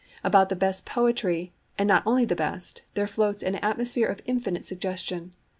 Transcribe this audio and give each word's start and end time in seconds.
About 0.23 0.49
the 0.49 0.55
best 0.55 0.83
poetry, 0.83 1.53
and 1.77 1.87
not 1.87 2.01
only 2.07 2.25
the 2.25 2.35
best, 2.35 2.81
there 2.95 3.05
floats 3.05 3.43
an 3.43 3.53
atmosphere 3.57 4.07
of 4.07 4.19
infinite 4.25 4.65
suggestion. 4.65 5.31